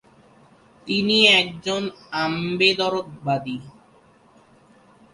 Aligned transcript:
তিনি 0.87 1.17
একজন 1.39 1.81
আম্বেদকর 2.23 2.93
বাদী। 3.25 3.57